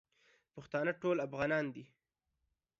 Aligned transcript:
پښتانه 0.53 0.91
ټول 1.01 1.17
افغانان 1.27 1.65
دي 1.75 1.85